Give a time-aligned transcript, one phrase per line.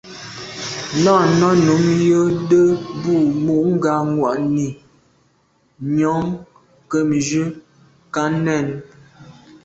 [1.03, 2.65] Náná nǔm jə́də́
[3.01, 3.13] bû
[3.43, 4.67] mû ŋgā mwà’nì
[5.95, 6.17] nyɔ̌
[6.85, 7.47] ŋkə̂mjvʉ́
[8.13, 8.67] ká nɛ̂n.